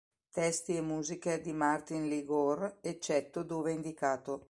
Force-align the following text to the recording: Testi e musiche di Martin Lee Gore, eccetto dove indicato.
Testi 0.33 0.75
e 0.75 0.81
musiche 0.81 1.41
di 1.41 1.53
Martin 1.53 2.07
Lee 2.09 2.23
Gore, 2.23 2.79
eccetto 2.81 3.43
dove 3.43 3.71
indicato. 3.71 4.39